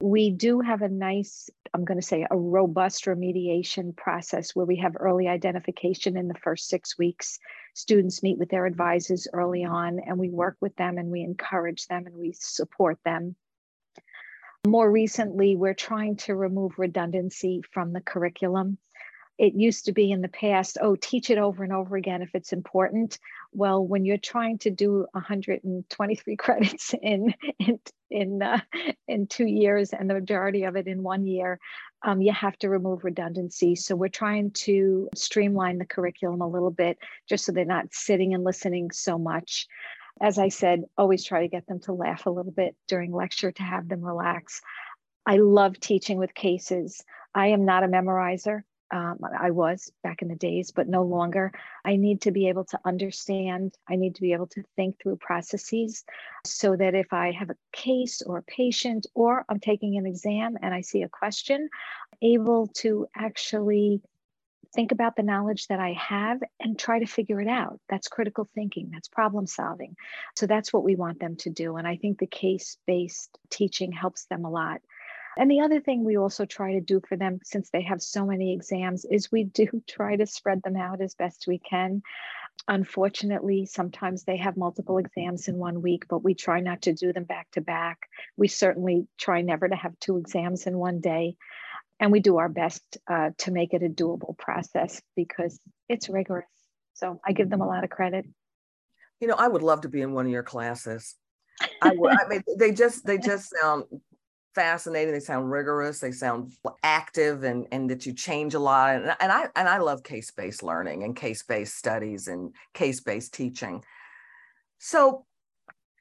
We 0.00 0.30
do 0.30 0.60
have 0.60 0.82
a 0.82 0.88
nice, 0.88 1.48
I'm 1.72 1.84
going 1.84 2.00
to 2.00 2.06
say, 2.06 2.26
a 2.30 2.36
robust 2.36 3.06
remediation 3.06 3.96
process 3.96 4.54
where 4.54 4.66
we 4.66 4.76
have 4.76 4.96
early 4.98 5.26
identification 5.26 6.18
in 6.18 6.28
the 6.28 6.34
first 6.34 6.68
six 6.68 6.98
weeks. 6.98 7.38
Students 7.74 8.22
meet 8.22 8.36
with 8.36 8.50
their 8.50 8.66
advisors 8.66 9.26
early 9.32 9.64
on, 9.64 10.00
and 10.00 10.18
we 10.18 10.28
work 10.28 10.56
with 10.60 10.76
them 10.76 10.98
and 10.98 11.10
we 11.10 11.22
encourage 11.22 11.86
them 11.86 12.06
and 12.06 12.16
we 12.16 12.34
support 12.34 12.98
them. 13.04 13.36
More 14.66 14.90
recently, 14.90 15.56
we're 15.56 15.74
trying 15.74 16.16
to 16.16 16.34
remove 16.34 16.78
redundancy 16.78 17.62
from 17.72 17.92
the 17.92 18.00
curriculum. 18.00 18.78
It 19.38 19.54
used 19.54 19.84
to 19.84 19.92
be 19.92 20.10
in 20.10 20.22
the 20.22 20.28
past, 20.28 20.78
oh, 20.80 20.96
teach 20.96 21.28
it 21.28 21.38
over 21.38 21.62
and 21.62 21.72
over 21.72 21.96
again 21.96 22.22
if 22.22 22.34
it's 22.34 22.52
important. 22.52 23.18
Well, 23.52 23.86
when 23.86 24.04
you're 24.04 24.16
trying 24.16 24.58
to 24.58 24.70
do 24.70 25.06
123 25.12 26.36
credits 26.38 26.94
in 27.02 27.34
in 27.58 27.78
in 28.10 28.42
uh, 28.42 28.60
in 29.08 29.26
two 29.26 29.46
years 29.46 29.92
and 29.92 30.08
the 30.08 30.14
majority 30.14 30.64
of 30.64 30.76
it 30.76 30.86
in 30.86 31.02
one 31.02 31.26
year, 31.26 31.58
um, 32.02 32.22
you 32.22 32.32
have 32.32 32.56
to 32.58 32.70
remove 32.70 33.04
redundancy. 33.04 33.74
So 33.74 33.94
we're 33.94 34.08
trying 34.08 34.52
to 34.52 35.08
streamline 35.14 35.78
the 35.78 35.86
curriculum 35.86 36.40
a 36.40 36.48
little 36.48 36.70
bit, 36.70 36.98
just 37.28 37.44
so 37.44 37.52
they're 37.52 37.64
not 37.64 37.92
sitting 37.92 38.32
and 38.32 38.44
listening 38.44 38.90
so 38.90 39.18
much. 39.18 39.66
As 40.20 40.38
I 40.38 40.48
said, 40.48 40.84
always 40.96 41.24
try 41.24 41.42
to 41.42 41.48
get 41.48 41.66
them 41.66 41.80
to 41.80 41.92
laugh 41.92 42.24
a 42.24 42.30
little 42.30 42.52
bit 42.52 42.74
during 42.88 43.12
lecture 43.12 43.52
to 43.52 43.62
have 43.62 43.86
them 43.88 44.00
relax. 44.00 44.62
I 45.26 45.36
love 45.36 45.78
teaching 45.78 46.16
with 46.16 46.32
cases. 46.34 47.04
I 47.34 47.48
am 47.48 47.66
not 47.66 47.84
a 47.84 47.88
memorizer. 47.88 48.62
Um, 48.90 49.18
I 49.38 49.50
was 49.50 49.90
back 50.02 50.22
in 50.22 50.28
the 50.28 50.36
days, 50.36 50.70
but 50.70 50.88
no 50.88 51.02
longer. 51.02 51.52
I 51.84 51.96
need 51.96 52.22
to 52.22 52.30
be 52.30 52.48
able 52.48 52.64
to 52.66 52.78
understand. 52.84 53.74
I 53.88 53.96
need 53.96 54.14
to 54.16 54.22
be 54.22 54.32
able 54.32 54.46
to 54.48 54.62
think 54.76 55.00
through 55.00 55.16
processes 55.16 56.04
so 56.44 56.76
that 56.76 56.94
if 56.94 57.12
I 57.12 57.32
have 57.32 57.50
a 57.50 57.56
case 57.72 58.22
or 58.22 58.38
a 58.38 58.42
patient 58.42 59.06
or 59.14 59.44
I'm 59.48 59.60
taking 59.60 59.96
an 59.96 60.06
exam 60.06 60.56
and 60.62 60.72
I 60.72 60.82
see 60.82 61.02
a 61.02 61.08
question, 61.08 61.68
able 62.22 62.68
to 62.78 63.06
actually 63.14 64.02
think 64.74 64.92
about 64.92 65.16
the 65.16 65.22
knowledge 65.22 65.66
that 65.68 65.80
I 65.80 65.92
have 65.94 66.40
and 66.60 66.78
try 66.78 66.98
to 66.98 67.06
figure 67.06 67.40
it 67.40 67.48
out. 67.48 67.80
That's 67.88 68.08
critical 68.08 68.48
thinking, 68.54 68.90
that's 68.92 69.08
problem 69.08 69.46
solving. 69.46 69.96
So 70.36 70.46
that's 70.46 70.72
what 70.72 70.84
we 70.84 70.96
want 70.96 71.18
them 71.18 71.36
to 71.36 71.50
do. 71.50 71.76
And 71.76 71.88
I 71.88 71.96
think 71.96 72.18
the 72.18 72.26
case 72.26 72.76
based 72.86 73.38
teaching 73.50 73.90
helps 73.90 74.26
them 74.26 74.44
a 74.44 74.50
lot. 74.50 74.80
And 75.36 75.50
the 75.50 75.60
other 75.60 75.80
thing 75.80 76.02
we 76.02 76.16
also 76.16 76.46
try 76.46 76.72
to 76.72 76.80
do 76.80 77.00
for 77.06 77.16
them, 77.16 77.40
since 77.44 77.68
they 77.70 77.82
have 77.82 78.00
so 78.00 78.24
many 78.24 78.54
exams, 78.54 79.04
is 79.04 79.30
we 79.30 79.44
do 79.44 79.82
try 79.88 80.16
to 80.16 80.26
spread 80.26 80.62
them 80.62 80.76
out 80.76 81.00
as 81.00 81.14
best 81.14 81.46
we 81.46 81.58
can. 81.58 82.02
Unfortunately, 82.68 83.66
sometimes 83.66 84.24
they 84.24 84.38
have 84.38 84.56
multiple 84.56 84.98
exams 84.98 85.46
in 85.46 85.56
one 85.56 85.82
week, 85.82 86.06
but 86.08 86.24
we 86.24 86.34
try 86.34 86.60
not 86.60 86.82
to 86.82 86.94
do 86.94 87.12
them 87.12 87.24
back 87.24 87.48
to 87.52 87.60
back. 87.60 87.98
We 88.36 88.48
certainly 88.48 89.06
try 89.18 89.42
never 89.42 89.68
to 89.68 89.76
have 89.76 89.98
two 90.00 90.16
exams 90.16 90.66
in 90.66 90.78
one 90.78 91.00
day. 91.00 91.36
And 92.00 92.12
we 92.12 92.20
do 92.20 92.38
our 92.38 92.48
best 92.48 92.82
uh, 93.08 93.30
to 93.38 93.50
make 93.50 93.72
it 93.72 93.82
a 93.82 93.88
doable 93.88 94.36
process 94.36 95.00
because 95.16 95.60
it's 95.88 96.08
rigorous. 96.08 96.46
So 96.94 97.20
I 97.26 97.32
give 97.32 97.50
them 97.50 97.60
a 97.60 97.66
lot 97.66 97.84
of 97.84 97.90
credit. 97.90 98.26
You 99.20 99.28
know, 99.28 99.34
I 99.34 99.48
would 99.48 99.62
love 99.62 99.82
to 99.82 99.88
be 99.88 100.00
in 100.00 100.12
one 100.12 100.26
of 100.26 100.32
your 100.32 100.42
classes. 100.42 101.14
I 101.82 101.92
would. 101.94 102.12
I 102.12 102.26
mean, 102.28 102.42
they 102.58 102.72
just 102.72 103.06
they 103.06 103.16
just 103.16 103.50
sound 103.60 103.84
fascinating. 104.56 105.12
They 105.12 105.20
sound 105.20 105.52
rigorous. 105.52 106.00
They 106.00 106.10
sound 106.10 106.52
active, 106.82 107.44
and 107.44 107.68
and 107.70 107.88
that 107.90 108.06
you 108.06 108.12
change 108.12 108.54
a 108.54 108.58
lot. 108.58 108.96
And, 108.96 109.14
and 109.20 109.30
I 109.30 109.46
and 109.54 109.68
I 109.68 109.78
love 109.78 110.02
case 110.02 110.32
based 110.32 110.64
learning 110.64 111.04
and 111.04 111.14
case 111.14 111.44
based 111.44 111.76
studies 111.76 112.26
and 112.26 112.52
case 112.74 113.00
based 113.00 113.34
teaching. 113.34 113.84
So, 114.78 115.26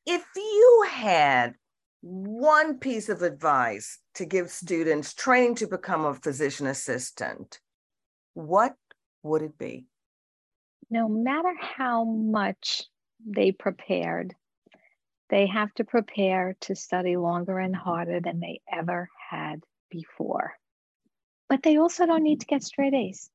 if 0.08 0.26
you 0.36 0.88
had 0.90 1.54
one 2.02 2.80
piece 2.80 3.10
of 3.10 3.22
advice 3.22 4.00
to 4.16 4.26
give 4.26 4.50
students 4.50 5.14
training 5.14 5.56
to 5.56 5.68
become 5.68 6.06
a 6.06 6.14
physician 6.14 6.66
assistant, 6.66 7.60
what 8.34 8.76
would 9.22 9.42
it 9.44 9.58
be? 9.58 9.86
No 10.90 11.10
matter 11.10 11.54
how 11.60 12.06
much 12.06 12.84
they 13.26 13.52
prepared, 13.52 14.36
they 15.30 15.48
have 15.48 15.74
to 15.76 15.84
prepare 15.84 16.56
to 16.62 16.76
study 16.76 17.18
longer 17.18 17.60
and 17.60 17.76
harder 17.76 18.20
than 18.20 18.40
they 18.40 18.62
ever 18.72 19.10
had 19.30 19.64
before. 19.90 20.54
But 21.50 21.64
they 21.64 21.78
also 21.78 22.06
don't 22.06 22.24
need 22.24 22.42
to 22.42 22.46
get 22.46 22.64
straight 22.64 22.94
A's. 22.94 23.30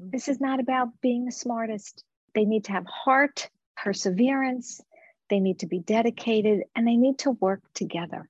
Mm-hmm. 0.00 0.10
This 0.10 0.28
is 0.28 0.40
not 0.40 0.60
about 0.60 1.00
being 1.00 1.24
the 1.24 1.32
smartest. 1.32 2.04
They 2.34 2.44
need 2.44 2.64
to 2.64 2.72
have 2.72 2.86
heart, 2.86 3.50
perseverance, 3.76 4.80
they 5.28 5.40
need 5.40 5.60
to 5.60 5.66
be 5.66 5.80
dedicated, 5.80 6.64
and 6.74 6.86
they 6.86 6.96
need 6.96 7.18
to 7.20 7.32
work 7.32 7.60
together. 7.74 8.28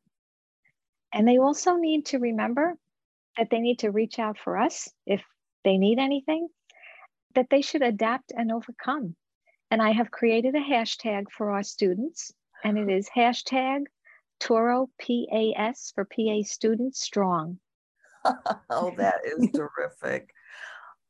And 1.13 1.27
they 1.27 1.39
also 1.39 1.77
need 1.77 2.07
to 2.07 2.19
remember 2.19 2.77
that 3.37 3.51
they 3.51 3.61
need 3.61 3.81
to 3.81 3.91
reach 3.91 4.19
out 4.19 4.39
for 4.39 4.59
us 4.59 4.91
if 5.07 5.23
they 5.65 5.79
need 5.79 5.99
anything, 5.99 6.49
that 7.35 7.49
they 7.51 7.63
should 7.63 7.83
adapt 7.83 8.33
and 8.37 8.51
overcome. 8.51 9.15
And 9.71 9.81
I 9.81 9.93
have 9.93 10.11
created 10.11 10.55
a 10.55 10.61
hashtag 10.61 11.31
for 11.31 11.53
our 11.53 11.63
students 11.63 12.33
and 12.65 12.79
it 12.79 12.89
is 12.89 13.09
hashtag 13.15 13.85
Touro 14.41 14.89
PAS 15.01 15.93
for 15.95 16.05
PA 16.05 16.43
students 16.45 17.01
strong. 17.01 17.59
oh, 18.71 18.93
that 18.97 19.21
is 19.25 19.49
terrific. 19.55 20.31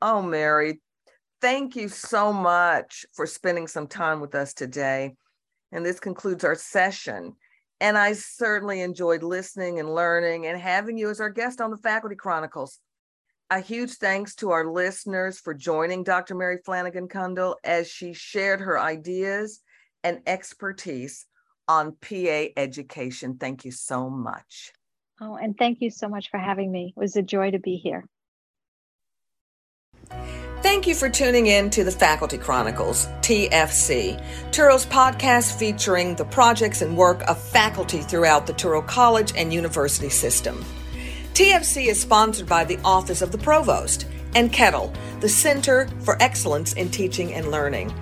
Oh, 0.00 0.22
Mary, 0.22 0.80
thank 1.40 1.76
you 1.76 1.88
so 1.88 2.32
much 2.32 3.04
for 3.14 3.26
spending 3.26 3.66
some 3.66 3.86
time 3.86 4.20
with 4.20 4.34
us 4.34 4.54
today. 4.54 5.16
And 5.72 5.84
this 5.84 6.00
concludes 6.00 6.44
our 6.44 6.54
session. 6.54 7.34
And 7.80 7.96
I 7.96 8.12
certainly 8.14 8.80
enjoyed 8.80 9.22
listening 9.22 9.78
and 9.78 9.94
learning 9.94 10.46
and 10.46 10.58
having 10.58 10.98
you 10.98 11.10
as 11.10 11.20
our 11.20 11.30
guest 11.30 11.60
on 11.60 11.70
the 11.70 11.76
Faculty 11.76 12.16
Chronicles. 12.16 12.78
A 13.50 13.60
huge 13.60 13.94
thanks 13.94 14.34
to 14.36 14.50
our 14.50 14.66
listeners 14.70 15.38
for 15.38 15.54
joining 15.54 16.02
Dr. 16.02 16.34
Mary 16.34 16.58
Flanagan 16.64 17.08
Kundle 17.08 17.56
as 17.64 17.88
she 17.88 18.12
shared 18.12 18.60
her 18.60 18.78
ideas 18.78 19.60
and 20.04 20.20
expertise 20.26 21.26
on 21.68 21.96
PA 22.00 22.46
education. 22.56 23.36
Thank 23.36 23.64
you 23.64 23.70
so 23.70 24.08
much. 24.10 24.72
Oh, 25.20 25.36
and 25.36 25.56
thank 25.56 25.80
you 25.80 25.90
so 25.90 26.08
much 26.08 26.30
for 26.30 26.38
having 26.38 26.72
me. 26.72 26.94
It 26.96 27.00
was 27.00 27.16
a 27.16 27.22
joy 27.22 27.50
to 27.50 27.58
be 27.58 27.76
here. 27.76 28.04
Thank 30.60 30.88
you 30.88 30.94
for 30.94 31.08
tuning 31.08 31.46
in 31.46 31.70
to 31.70 31.84
the 31.84 31.92
Faculty 31.92 32.36
Chronicles, 32.36 33.06
TFC, 33.20 34.20
Touro's 34.50 34.86
podcast 34.86 35.56
featuring 35.56 36.16
the 36.16 36.24
projects 36.24 36.82
and 36.82 36.96
work 36.96 37.22
of 37.28 37.40
faculty 37.40 38.00
throughout 38.00 38.46
the 38.46 38.52
Touro 38.52 38.84
College 38.84 39.32
and 39.36 39.52
University 39.52 40.08
system. 40.08 40.64
TFC 41.34 41.86
is 41.86 42.00
sponsored 42.00 42.48
by 42.48 42.64
the 42.64 42.78
Office 42.84 43.22
of 43.22 43.30
the 43.30 43.38
Provost 43.38 44.06
and 44.34 44.52
CETL, 44.52 44.92
the 45.20 45.28
Center 45.28 45.88
for 46.00 46.20
Excellence 46.20 46.72
in 46.72 46.90
Teaching 46.90 47.32
and 47.34 47.52
Learning. 47.52 47.94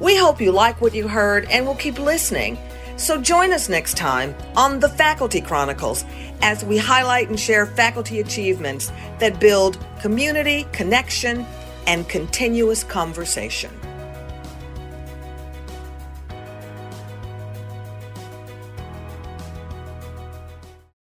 We 0.00 0.16
hope 0.16 0.40
you 0.40 0.52
like 0.52 0.80
what 0.80 0.94
you 0.94 1.08
heard 1.08 1.46
and 1.50 1.66
will 1.66 1.74
keep 1.74 1.98
listening. 1.98 2.58
So 2.96 3.20
join 3.20 3.52
us 3.52 3.68
next 3.68 3.96
time 3.96 4.34
on 4.56 4.78
the 4.78 4.88
Faculty 4.88 5.40
Chronicles 5.40 6.04
as 6.42 6.64
we 6.64 6.78
highlight 6.78 7.28
and 7.28 7.38
share 7.38 7.66
faculty 7.66 8.20
achievements 8.20 8.92
that 9.18 9.40
build 9.40 9.84
community, 10.00 10.66
connection, 10.70 11.44
and 11.88 12.08
continuous 12.08 12.84
conversation. 12.84 13.72